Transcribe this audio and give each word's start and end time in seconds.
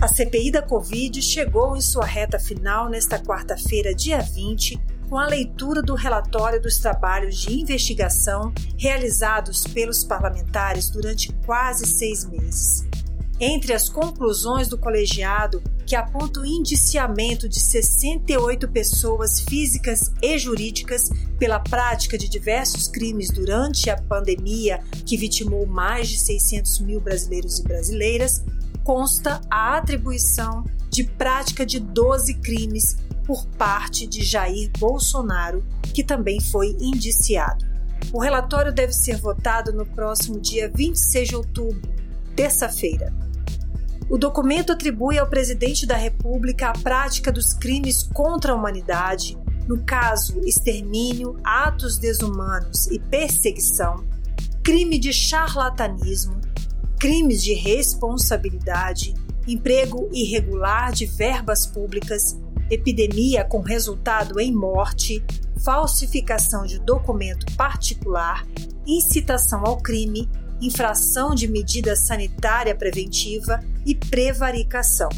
A 0.00 0.08
CPI 0.08 0.50
da 0.50 0.62
Covid 0.62 1.20
chegou 1.20 1.76
em 1.76 1.80
sua 1.82 2.06
reta 2.06 2.38
final 2.38 2.88
nesta 2.88 3.18
quarta-feira, 3.18 3.94
dia 3.94 4.18
20, 4.20 4.80
com 5.10 5.18
a 5.18 5.26
leitura 5.26 5.82
do 5.82 5.94
relatório 5.94 6.58
dos 6.58 6.78
trabalhos 6.78 7.36
de 7.36 7.60
investigação 7.60 8.50
realizados 8.78 9.62
pelos 9.64 10.02
parlamentares 10.02 10.88
durante 10.88 11.30
quase 11.44 11.84
seis 11.84 12.24
meses. 12.24 12.88
Entre 13.38 13.74
as 13.74 13.90
conclusões 13.90 14.68
do 14.68 14.78
colegiado, 14.78 15.62
que 15.84 15.94
aponta 15.94 16.40
o 16.40 16.46
indiciamento 16.46 17.46
de 17.46 17.60
68 17.60 18.68
pessoas 18.68 19.40
físicas 19.40 20.10
e 20.22 20.38
jurídicas 20.38 21.10
pela 21.38 21.58
prática 21.58 22.16
de 22.16 22.26
diversos 22.26 22.88
crimes 22.88 23.30
durante 23.30 23.90
a 23.90 24.00
pandemia 24.00 24.82
que 25.04 25.16
vitimou 25.18 25.66
mais 25.66 26.08
de 26.08 26.18
600 26.18 26.78
mil 26.80 27.00
brasileiros 27.00 27.58
e 27.58 27.62
brasileiras, 27.64 28.44
consta 28.84 29.40
a 29.50 29.76
atribuição 29.76 30.64
de 30.90 31.04
prática 31.04 31.64
de 31.64 31.78
12 31.78 32.34
crimes 32.34 32.96
por 33.26 33.46
parte 33.46 34.06
de 34.06 34.24
Jair 34.24 34.70
Bolsonaro, 34.78 35.64
que 35.94 36.02
também 36.02 36.40
foi 36.40 36.76
indiciado. 36.80 37.64
O 38.12 38.20
relatório 38.20 38.72
deve 38.72 38.92
ser 38.92 39.16
votado 39.16 39.72
no 39.72 39.86
próximo 39.86 40.40
dia 40.40 40.70
26 40.74 41.28
de 41.28 41.36
outubro, 41.36 41.92
terça-feira. 42.34 43.12
O 44.08 44.18
documento 44.18 44.72
atribui 44.72 45.18
ao 45.18 45.28
presidente 45.28 45.86
da 45.86 45.94
República 45.94 46.70
a 46.70 46.72
prática 46.72 47.30
dos 47.30 47.54
crimes 47.54 48.02
contra 48.02 48.52
a 48.52 48.56
humanidade, 48.56 49.38
no 49.68 49.84
caso, 49.84 50.40
extermínio, 50.40 51.38
atos 51.44 51.96
desumanos 51.96 52.88
e 52.88 52.98
perseguição, 52.98 54.04
crime 54.64 54.98
de 54.98 55.12
charlatanismo, 55.12 56.40
crimes 57.00 57.42
de 57.42 57.54
responsabilidade, 57.54 59.14
emprego 59.48 60.10
irregular 60.12 60.92
de 60.92 61.06
verbas 61.06 61.64
públicas, 61.64 62.38
epidemia 62.70 63.42
com 63.42 63.62
resultado 63.62 64.38
em 64.38 64.52
morte, 64.52 65.24
falsificação 65.64 66.66
de 66.66 66.78
documento 66.78 67.46
particular, 67.56 68.46
incitação 68.86 69.64
ao 69.64 69.78
crime, 69.78 70.28
infração 70.60 71.34
de 71.34 71.48
medida 71.48 71.96
sanitária 71.96 72.74
preventiva 72.74 73.64
e 73.86 73.94
prevaricação. 73.94 75.08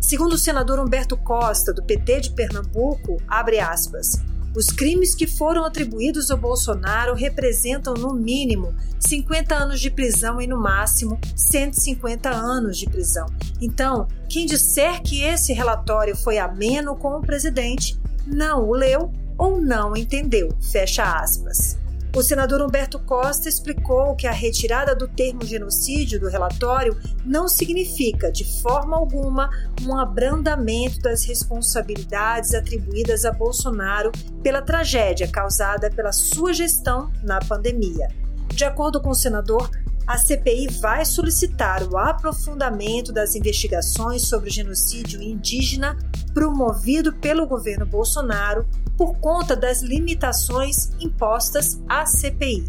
Segundo 0.00 0.32
o 0.32 0.38
senador 0.38 0.80
Humberto 0.80 1.14
Costa, 1.18 1.74
do 1.74 1.82
PT 1.82 2.20
de 2.20 2.30
Pernambuco, 2.32 3.18
abre 3.28 3.60
aspas, 3.60 4.14
os 4.54 4.66
crimes 4.66 5.14
que 5.14 5.26
foram 5.26 5.64
atribuídos 5.64 6.30
ao 6.30 6.36
Bolsonaro 6.36 7.14
representam, 7.14 7.94
no 7.94 8.12
mínimo, 8.12 8.74
50 9.00 9.54
anos 9.54 9.80
de 9.80 9.90
prisão 9.90 10.40
e, 10.40 10.46
no 10.46 10.60
máximo, 10.60 11.18
150 11.34 12.28
anos 12.30 12.78
de 12.78 12.86
prisão. 12.86 13.26
Então, 13.60 14.06
quem 14.28 14.46
disser 14.46 15.02
que 15.02 15.22
esse 15.22 15.52
relatório 15.52 16.16
foi 16.16 16.38
ameno 16.38 16.94
com 16.96 17.16
o 17.16 17.22
presidente 17.22 17.98
não 18.26 18.68
o 18.68 18.74
leu 18.74 19.12
ou 19.38 19.60
não 19.60 19.96
entendeu. 19.96 20.50
Fecha 20.60 21.02
aspas. 21.02 21.81
O 22.14 22.22
senador 22.22 22.60
Humberto 22.60 22.98
Costa 22.98 23.48
explicou 23.48 24.14
que 24.14 24.26
a 24.26 24.32
retirada 24.32 24.94
do 24.94 25.08
termo 25.08 25.46
genocídio 25.46 26.20
do 26.20 26.28
relatório 26.28 26.94
não 27.24 27.48
significa, 27.48 28.30
de 28.30 28.44
forma 28.60 28.98
alguma, 28.98 29.48
um 29.80 29.98
abrandamento 29.98 31.00
das 31.00 31.24
responsabilidades 31.24 32.52
atribuídas 32.52 33.24
a 33.24 33.32
Bolsonaro 33.32 34.12
pela 34.42 34.60
tragédia 34.60 35.26
causada 35.26 35.90
pela 35.90 36.12
sua 36.12 36.52
gestão 36.52 37.10
na 37.22 37.38
pandemia. 37.38 38.08
De 38.48 38.66
acordo 38.66 39.00
com 39.00 39.08
o 39.08 39.14
senador, 39.14 39.70
a 40.06 40.18
CPI 40.18 40.68
vai 40.80 41.04
solicitar 41.04 41.82
o 41.84 41.96
aprofundamento 41.96 43.12
das 43.12 43.34
investigações 43.34 44.28
sobre 44.28 44.48
o 44.48 44.52
genocídio 44.52 45.22
indígena 45.22 45.96
promovido 46.34 47.12
pelo 47.14 47.46
governo 47.46 47.86
Bolsonaro 47.86 48.66
por 48.96 49.18
conta 49.18 49.54
das 49.54 49.82
limitações 49.82 50.90
impostas 51.00 51.80
à 51.88 52.04
CPI. 52.04 52.66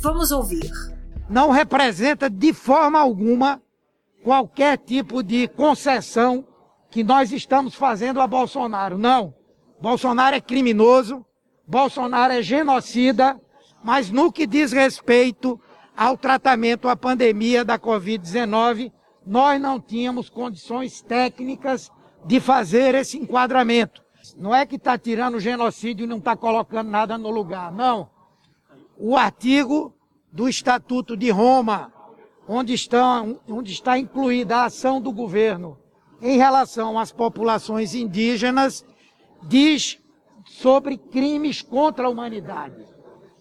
Vamos 0.00 0.30
ouvir. 0.30 0.70
Não 1.28 1.50
representa 1.50 2.30
de 2.30 2.52
forma 2.52 2.98
alguma 2.98 3.60
qualquer 4.22 4.78
tipo 4.78 5.22
de 5.22 5.48
concessão 5.48 6.46
que 6.90 7.02
nós 7.02 7.32
estamos 7.32 7.74
fazendo 7.74 8.20
a 8.20 8.26
Bolsonaro. 8.26 8.96
Não. 8.96 9.34
Bolsonaro 9.80 10.36
é 10.36 10.40
criminoso, 10.40 11.24
Bolsonaro 11.66 12.32
é 12.32 12.42
genocida, 12.42 13.38
mas 13.84 14.10
no 14.10 14.32
que 14.32 14.46
diz 14.46 14.72
respeito 14.72 15.60
ao 15.96 16.16
tratamento 16.16 16.88
à 16.88 16.94
pandemia 16.94 17.64
da 17.64 17.78
Covid-19, 17.78 18.92
nós 19.26 19.60
não 19.60 19.80
tínhamos 19.80 20.28
condições 20.28 21.00
técnicas 21.00 21.90
de 22.26 22.38
fazer 22.38 22.94
esse 22.94 23.16
enquadramento. 23.16 24.04
Não 24.36 24.54
é 24.54 24.66
que 24.66 24.76
está 24.76 24.98
tirando 24.98 25.36
o 25.36 25.40
genocídio 25.40 26.04
e 26.04 26.06
não 26.06 26.18
está 26.18 26.36
colocando 26.36 26.90
nada 26.90 27.16
no 27.16 27.30
lugar. 27.30 27.72
Não. 27.72 28.10
O 28.98 29.16
artigo 29.16 29.94
do 30.30 30.48
Estatuto 30.48 31.16
de 31.16 31.30
Roma, 31.30 31.92
onde 32.46 32.74
onde 33.48 33.72
está 33.72 33.98
incluída 33.98 34.58
a 34.58 34.64
ação 34.66 35.00
do 35.00 35.12
governo 35.12 35.78
em 36.20 36.36
relação 36.36 36.98
às 36.98 37.12
populações 37.12 37.94
indígenas, 37.94 38.84
diz 39.42 39.98
sobre 40.44 40.96
crimes 40.96 41.62
contra 41.62 42.06
a 42.06 42.10
humanidade. 42.10 42.84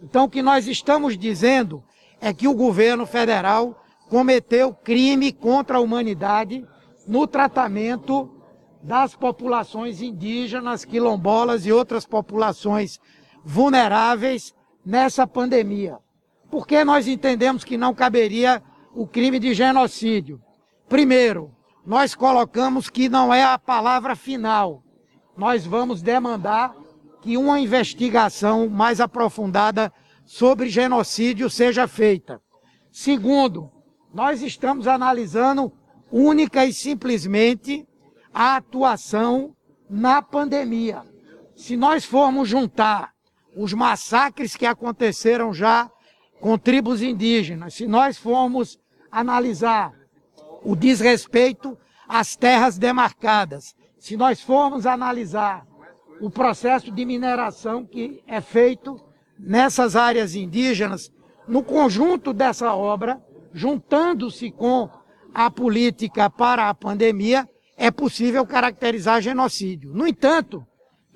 Então, 0.01 0.25
o 0.25 0.29
que 0.29 0.41
nós 0.41 0.67
estamos 0.67 1.17
dizendo 1.17 1.83
é 2.25 2.33
que 2.33 2.47
o 2.47 2.55
governo 2.55 3.05
federal 3.05 3.79
cometeu 4.09 4.73
crime 4.73 5.31
contra 5.31 5.77
a 5.77 5.79
humanidade 5.79 6.65
no 7.07 7.27
tratamento 7.27 8.31
das 8.81 9.13
populações 9.13 10.01
indígenas, 10.01 10.83
quilombolas 10.83 11.67
e 11.67 11.71
outras 11.71 12.03
populações 12.03 12.99
vulneráveis 13.43 14.55
nessa 14.83 15.27
pandemia. 15.27 15.99
Por 16.49 16.65
que 16.65 16.83
nós 16.83 17.07
entendemos 17.07 17.63
que 17.63 17.77
não 17.77 17.93
caberia 17.93 18.59
o 18.95 19.05
crime 19.05 19.37
de 19.37 19.53
genocídio? 19.53 20.41
Primeiro, 20.89 21.51
nós 21.85 22.15
colocamos 22.15 22.89
que 22.89 23.07
não 23.07 23.31
é 23.31 23.43
a 23.43 23.59
palavra 23.59 24.15
final. 24.15 24.81
Nós 25.37 25.63
vamos 25.63 26.01
demandar 26.01 26.73
que 27.21 27.37
uma 27.37 27.59
investigação 27.59 28.67
mais 28.67 28.99
aprofundada 28.99 29.93
sobre 30.25 30.69
genocídio 30.69 31.49
seja 31.49 31.87
feita. 31.87 32.41
Segundo, 32.91 33.71
nós 34.13 34.41
estamos 34.41 34.87
analisando 34.87 35.71
única 36.11 36.65
e 36.65 36.73
simplesmente 36.73 37.87
a 38.33 38.57
atuação 38.57 39.55
na 39.89 40.21
pandemia. 40.21 41.03
Se 41.55 41.77
nós 41.77 42.03
formos 42.03 42.49
juntar 42.49 43.13
os 43.55 43.73
massacres 43.73 44.55
que 44.55 44.65
aconteceram 44.65 45.53
já 45.53 45.89
com 46.41 46.57
tribos 46.57 47.01
indígenas, 47.01 47.75
se 47.75 47.87
nós 47.87 48.17
formos 48.17 48.79
analisar 49.11 49.93
o 50.63 50.75
desrespeito 50.75 51.77
às 52.07 52.35
terras 52.35 52.77
demarcadas, 52.77 53.75
se 53.97 54.17
nós 54.17 54.41
formos 54.41 54.85
analisar 54.85 55.65
o 56.19 56.29
processo 56.29 56.91
de 56.91 57.05
mineração 57.05 57.85
que 57.85 58.21
é 58.27 58.41
feito 58.41 58.99
nessas 59.37 59.95
áreas 59.95 60.35
indígenas, 60.35 61.11
no 61.47 61.63
conjunto 61.63 62.33
dessa 62.33 62.73
obra, 62.73 63.21
juntando-se 63.53 64.51
com 64.51 64.89
a 65.33 65.51
política 65.51 66.29
para 66.29 66.69
a 66.69 66.73
pandemia, 66.73 67.47
é 67.77 67.91
possível 67.91 68.45
caracterizar 68.45 69.21
genocídio. 69.21 69.93
No 69.93 70.07
entanto, 70.07 70.65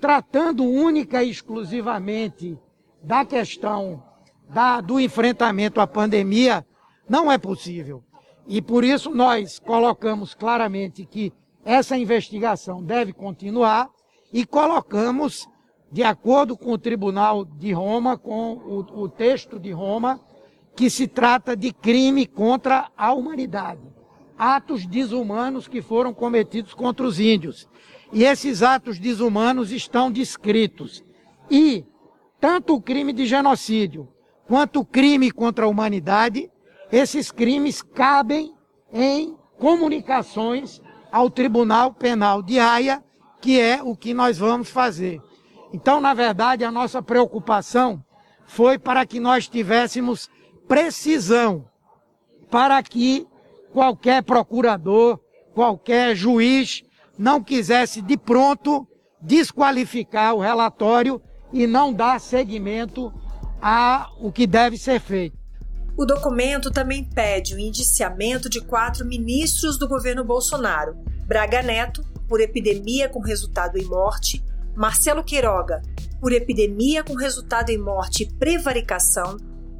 tratando 0.00 0.64
única 0.64 1.22
e 1.22 1.30
exclusivamente 1.30 2.58
da 3.02 3.24
questão 3.24 4.02
da, 4.48 4.80
do 4.80 5.00
enfrentamento 5.00 5.80
à 5.80 5.86
pandemia, 5.86 6.66
não 7.08 7.30
é 7.30 7.38
possível. 7.38 8.02
E 8.46 8.60
por 8.60 8.84
isso 8.84 9.10
nós 9.10 9.58
colocamos 9.58 10.34
claramente 10.34 11.04
que 11.04 11.32
essa 11.64 11.96
investigação 11.96 12.82
deve 12.82 13.12
continuar 13.12 13.88
e 14.32 14.44
colocamos, 14.44 15.48
de 15.90 16.02
acordo 16.02 16.56
com 16.56 16.72
o 16.72 16.78
Tribunal 16.78 17.44
de 17.44 17.72
Roma, 17.72 18.16
com 18.16 18.52
o, 18.54 19.02
o 19.02 19.08
texto 19.08 19.58
de 19.58 19.72
Roma, 19.72 20.20
que 20.76 20.88
se 20.88 21.06
trata 21.06 21.56
de 21.56 21.72
crime 21.72 22.26
contra 22.26 22.90
a 22.96 23.12
humanidade 23.12 23.90
atos 24.40 24.86
desumanos 24.86 25.68
que 25.68 25.82
foram 25.82 26.14
cometidos 26.14 26.72
contra 26.72 27.06
os 27.06 27.20
índios. 27.20 27.68
E 28.10 28.24
esses 28.24 28.62
atos 28.62 28.98
desumanos 28.98 29.70
estão 29.70 30.10
descritos. 30.10 31.04
E 31.50 31.84
tanto 32.40 32.74
o 32.74 32.80
crime 32.80 33.12
de 33.12 33.26
genocídio 33.26 34.08
quanto 34.48 34.80
o 34.80 34.84
crime 34.84 35.30
contra 35.30 35.66
a 35.66 35.68
humanidade, 35.68 36.50
esses 36.90 37.30
crimes 37.30 37.82
cabem 37.82 38.54
em 38.90 39.36
comunicações 39.58 40.80
ao 41.12 41.28
Tribunal 41.28 41.92
Penal 41.92 42.42
de 42.42 42.58
Haia, 42.58 43.04
que 43.42 43.60
é 43.60 43.82
o 43.82 43.94
que 43.94 44.14
nós 44.14 44.38
vamos 44.38 44.70
fazer. 44.70 45.20
Então, 45.72 46.00
na 46.00 46.14
verdade, 46.14 46.64
a 46.64 46.70
nossa 46.70 47.02
preocupação 47.02 48.04
foi 48.46 48.78
para 48.78 49.06
que 49.06 49.20
nós 49.20 49.48
tivéssemos 49.48 50.28
precisão, 50.66 51.64
para 52.50 52.82
que 52.82 53.26
qualquer 53.72 54.22
procurador 54.22 55.20
qualquer 55.54 56.14
juiz 56.14 56.82
não 57.18 57.42
quisesse 57.42 58.00
de 58.00 58.16
pronto 58.16 58.86
desqualificar 59.20 60.34
o 60.34 60.40
relatório 60.40 61.20
e 61.52 61.66
não 61.66 61.92
dar 61.92 62.20
seguimento 62.20 63.12
a 63.60 64.08
o 64.18 64.32
que 64.32 64.46
deve 64.46 64.78
ser 64.78 65.00
feito. 65.00 65.36
O 65.96 66.06
documento 66.06 66.70
também 66.70 67.04
pede 67.04 67.54
o 67.54 67.58
indiciamento 67.58 68.48
de 68.48 68.62
quatro 68.62 69.04
ministros 69.04 69.78
do 69.78 69.86
governo 69.86 70.24
Bolsonaro: 70.24 70.96
Braga 71.26 71.62
Neto, 71.62 72.02
por 72.26 72.40
epidemia 72.40 73.08
com 73.08 73.20
resultado 73.20 73.76
em 73.76 73.84
morte, 73.84 74.42
Marcelo 74.76 75.24
Queiroga, 75.24 75.82
por 76.20 76.32
epidemia 76.32 77.02
com 77.02 77.14
resultado 77.14 77.70
em 77.70 77.78
morte 77.78 78.22
e 78.22 78.32
prevaricação, 78.34 79.36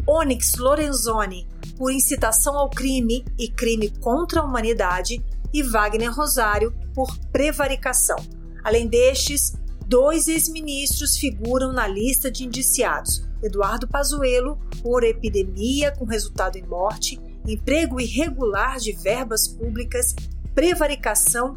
Onyx 0.06 0.56
Lorenzoni, 0.56 1.46
por 1.76 1.92
incitação 1.92 2.58
ao 2.58 2.70
crime 2.70 3.24
e 3.38 3.50
crime 3.50 3.90
contra 4.00 4.40
a 4.40 4.44
humanidade, 4.44 5.22
e 5.52 5.62
Wagner 5.62 6.14
Rosário, 6.14 6.72
por 6.94 7.16
prevaricação. 7.32 8.16
Além 8.62 8.86
destes, 8.86 9.52
dois 9.86 10.28
ex-ministros 10.28 11.16
figuram 11.16 11.72
na 11.72 11.86
lista 11.86 12.30
de 12.30 12.44
indiciados: 12.44 13.26
Eduardo 13.42 13.88
Pazuello, 13.88 14.58
por 14.82 15.02
epidemia 15.02 15.90
com 15.92 16.04
resultado 16.04 16.56
em 16.56 16.66
morte, 16.66 17.20
emprego 17.46 18.00
irregular 18.00 18.78
de 18.78 18.92
verbas 18.92 19.48
públicas, 19.48 20.14
prevaricação, 20.54 21.56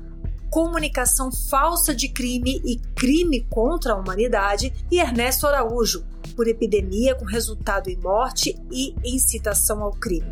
comunicação 0.53 1.31
falsa 1.31 1.95
de 1.95 2.07
crime 2.07 2.61
e 2.63 2.77
crime 2.93 3.41
contra 3.49 3.93
a 3.93 3.95
humanidade, 3.95 4.71
e 4.91 4.99
Ernesto 4.99 5.47
Araújo, 5.47 6.05
por 6.35 6.47
epidemia 6.47 7.15
com 7.15 7.25
resultado 7.25 7.89
em 7.89 7.97
morte 7.97 8.55
e 8.71 8.93
incitação 9.03 9.81
ao 9.81 9.89
crime. 9.93 10.31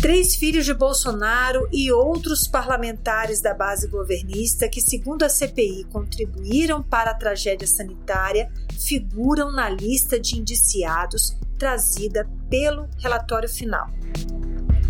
Três 0.00 0.34
filhos 0.36 0.64
de 0.64 0.72
Bolsonaro 0.72 1.68
e 1.70 1.92
outros 1.92 2.48
parlamentares 2.48 3.42
da 3.42 3.52
base 3.52 3.86
governista 3.86 4.66
que, 4.66 4.80
segundo 4.80 5.24
a 5.24 5.28
CPI, 5.28 5.84
contribuíram 5.92 6.82
para 6.82 7.10
a 7.10 7.14
tragédia 7.14 7.68
sanitária, 7.68 8.50
figuram 8.78 9.52
na 9.52 9.68
lista 9.68 10.18
de 10.18 10.38
indiciados 10.38 11.36
trazida 11.58 12.26
pelo 12.48 12.88
relatório 12.96 13.46
final. 13.46 13.90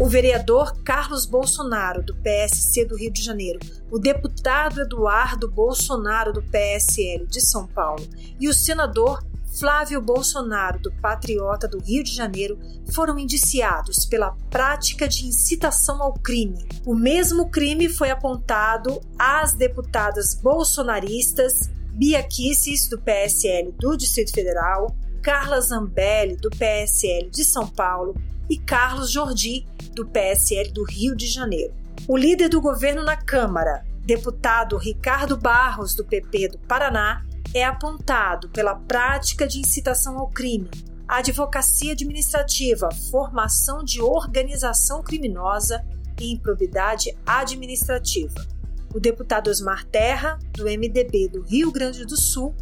O 0.01 0.09
vereador 0.09 0.83
Carlos 0.83 1.27
Bolsonaro, 1.27 2.03
do 2.03 2.17
PSC 2.17 2.87
do 2.87 2.97
Rio 2.97 3.13
de 3.13 3.23
Janeiro, 3.23 3.61
o 3.91 3.99
deputado 3.99 4.81
Eduardo 4.81 5.47
Bolsonaro, 5.47 6.33
do 6.33 6.43
PSL 6.43 7.27
de 7.27 7.39
São 7.39 7.67
Paulo, 7.67 8.09
e 8.41 8.49
o 8.49 8.55
senador 8.55 9.23
Flávio 9.59 10.01
Bolsonaro, 10.01 10.79
do 10.79 10.91
Patriota 11.03 11.69
do 11.69 11.79
Rio 11.79 12.03
de 12.03 12.15
Janeiro, 12.15 12.59
foram 12.95 13.19
indiciados 13.19 14.07
pela 14.07 14.35
prática 14.49 15.07
de 15.07 15.27
incitação 15.27 16.03
ao 16.03 16.15
crime. 16.15 16.67
O 16.87 16.95
mesmo 16.95 17.51
crime 17.51 17.87
foi 17.87 18.09
apontado 18.09 19.03
às 19.19 19.53
deputadas 19.53 20.35
bolsonaristas 20.35 21.69
Bia 21.93 22.23
Kisses, 22.23 22.89
do 22.89 22.99
PSL 22.99 23.75
do 23.79 23.95
Distrito 23.99 24.33
Federal, 24.33 24.97
Carla 25.23 25.61
Zambelli, 25.61 26.37
do 26.37 26.51
PSL 26.51 27.31
de 27.31 27.45
São 27.45 27.67
Paulo, 27.67 28.15
e 28.49 28.59
Carlos 28.59 29.11
Jordi, 29.11 29.67
do 29.95 30.07
PSL 30.07 30.73
do 30.73 30.85
Rio 30.85 31.15
de 31.15 31.27
Janeiro. 31.27 31.73
O 32.09 32.17
líder 32.17 32.49
do 32.49 32.61
governo 32.61 33.05
na 33.05 33.17
Câmara, 33.17 33.85
deputado 34.05 34.77
Ricardo 34.77 35.37
Barros, 35.37 35.95
do 35.95 36.05
PP 36.05 36.49
do 36.49 36.59
Paraná, 36.59 37.25
é 37.55 37.65
apontado 37.65 38.49
pela 38.49 38.75
prática 38.75 39.47
de 39.47 39.61
incitação 39.61 40.19
ao 40.19 40.29
crime, 40.29 40.71
advocacia 41.07 41.93
administrativa, 41.93 42.89
formação 43.11 43.85
de 43.85 44.01
organização 44.01 45.03
criminosa 45.03 45.85
e 46.21 46.33
improbidade 46.33 47.17
administrativa. 47.27 48.47
O 48.95 48.99
deputado 48.99 49.49
Osmar 49.49 49.85
Terra, 49.85 50.39
do 50.55 50.65
MDB 50.65 51.29
do 51.29 51.43
Rio 51.43 51.71
Grande 51.71 52.05
do 52.05 52.17
Sul, 52.17 52.55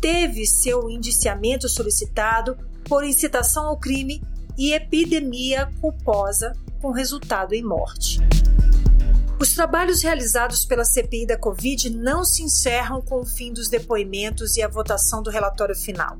teve 0.00 0.46
seu 0.46 0.88
indiciamento 0.90 1.68
solicitado 1.68 2.56
por 2.84 3.04
incitação 3.04 3.66
ao 3.66 3.78
crime 3.78 4.22
e 4.56 4.72
epidemia 4.72 5.70
culposa 5.80 6.52
com 6.80 6.90
resultado 6.90 7.54
em 7.54 7.62
morte. 7.62 8.20
Os 9.38 9.54
trabalhos 9.54 10.02
realizados 10.02 10.64
pela 10.64 10.84
CPI 10.84 11.26
da 11.26 11.36
Covid 11.36 11.90
não 11.90 12.24
se 12.24 12.42
encerram 12.42 13.02
com 13.02 13.20
o 13.20 13.26
fim 13.26 13.52
dos 13.52 13.68
depoimentos 13.68 14.56
e 14.56 14.62
a 14.62 14.68
votação 14.68 15.22
do 15.22 15.30
relatório 15.30 15.74
final. 15.74 16.16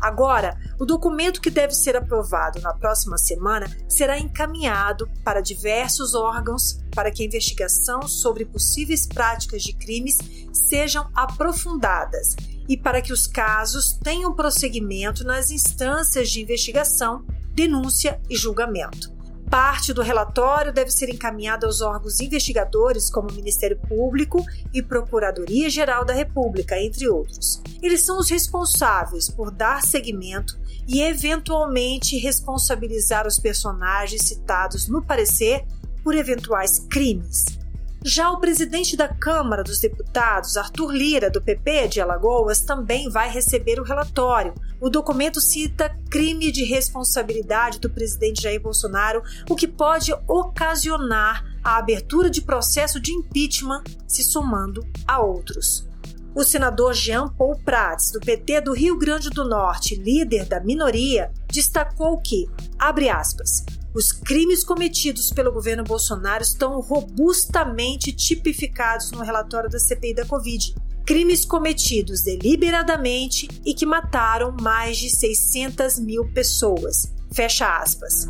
Agora, 0.00 0.56
o 0.78 0.86
documento 0.86 1.42
que 1.42 1.50
deve 1.50 1.74
ser 1.74 1.94
aprovado 1.94 2.58
na 2.60 2.72
próxima 2.72 3.18
semana 3.18 3.66
será 3.86 4.18
encaminhado 4.18 5.10
para 5.22 5.42
diversos 5.42 6.14
órgãos 6.14 6.80
para 6.94 7.10
que 7.10 7.22
a 7.22 7.26
investigação 7.26 8.08
sobre 8.08 8.46
possíveis 8.46 9.06
práticas 9.06 9.62
de 9.62 9.74
crimes 9.74 10.16
sejam 10.52 11.10
aprofundadas 11.14 12.34
e 12.70 12.76
para 12.76 13.02
que 13.02 13.12
os 13.12 13.26
casos 13.26 13.98
tenham 14.00 14.32
prosseguimento 14.32 15.24
nas 15.24 15.50
instâncias 15.50 16.30
de 16.30 16.40
investigação, 16.40 17.24
denúncia 17.52 18.20
e 18.30 18.36
julgamento. 18.36 19.12
Parte 19.50 19.92
do 19.92 20.02
relatório 20.02 20.72
deve 20.72 20.92
ser 20.92 21.08
encaminhada 21.08 21.66
aos 21.66 21.80
órgãos 21.80 22.20
investigadores, 22.20 23.10
como 23.10 23.28
o 23.28 23.34
Ministério 23.34 23.76
Público 23.88 24.46
e 24.72 24.80
Procuradoria-Geral 24.80 26.04
da 26.04 26.12
República, 26.14 26.80
entre 26.80 27.08
outros. 27.08 27.60
Eles 27.82 28.02
são 28.02 28.20
os 28.20 28.30
responsáveis 28.30 29.28
por 29.28 29.50
dar 29.50 29.82
seguimento 29.82 30.56
e, 30.86 31.02
eventualmente, 31.02 32.16
responsabilizar 32.18 33.26
os 33.26 33.40
personagens 33.40 34.22
citados 34.22 34.86
no 34.86 35.02
parecer 35.02 35.64
por 36.04 36.14
eventuais 36.14 36.78
crimes. 36.88 37.59
Já 38.02 38.30
o 38.30 38.40
presidente 38.40 38.96
da 38.96 39.08
Câmara 39.08 39.62
dos 39.62 39.78
Deputados, 39.78 40.56
Arthur 40.56 40.90
Lira, 40.90 41.30
do 41.30 41.42
PP 41.42 41.88
de 41.88 42.00
Alagoas, 42.00 42.62
também 42.62 43.10
vai 43.10 43.30
receber 43.30 43.78
o 43.78 43.84
relatório. 43.84 44.54
O 44.80 44.88
documento 44.88 45.38
cita 45.38 45.94
crime 46.08 46.50
de 46.50 46.64
responsabilidade 46.64 47.78
do 47.78 47.90
presidente 47.90 48.42
Jair 48.42 48.60
Bolsonaro, 48.60 49.22
o 49.50 49.54
que 49.54 49.68
pode 49.68 50.14
ocasionar 50.26 51.44
a 51.62 51.76
abertura 51.76 52.30
de 52.30 52.40
processo 52.40 52.98
de 52.98 53.12
impeachment, 53.12 53.84
se 54.08 54.24
somando 54.24 54.82
a 55.06 55.20
outros. 55.20 55.86
O 56.34 56.42
senador 56.42 56.94
Jean 56.94 57.28
Paul 57.28 57.60
Prats, 57.62 58.12
do 58.12 58.20
PT 58.20 58.62
do 58.62 58.72
Rio 58.72 58.96
Grande 58.96 59.28
do 59.28 59.46
Norte, 59.46 59.94
líder 59.94 60.46
da 60.46 60.58
minoria, 60.58 61.30
destacou 61.48 62.18
que, 62.18 62.48
abre 62.78 63.10
aspas, 63.10 63.62
os 63.94 64.12
crimes 64.12 64.62
cometidos 64.62 65.32
pelo 65.32 65.52
governo 65.52 65.82
Bolsonaro 65.82 66.42
estão 66.42 66.80
robustamente 66.80 68.12
tipificados 68.12 69.10
no 69.10 69.22
relatório 69.22 69.68
da 69.68 69.78
CPI 69.78 70.14
da 70.14 70.24
Covid. 70.24 70.74
Crimes 71.04 71.44
cometidos 71.44 72.22
deliberadamente 72.22 73.48
e 73.64 73.74
que 73.74 73.84
mataram 73.84 74.54
mais 74.60 74.96
de 74.96 75.10
600 75.10 75.98
mil 75.98 76.30
pessoas. 76.32 77.12
Fecha 77.32 77.78
aspas. 77.78 78.28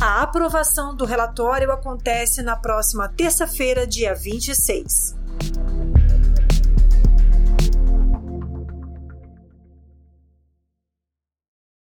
A 0.00 0.22
aprovação 0.22 0.96
do 0.96 1.04
relatório 1.04 1.70
acontece 1.70 2.42
na 2.42 2.56
próxima 2.56 3.08
terça-feira, 3.08 3.86
dia 3.86 4.14
26. 4.14 5.14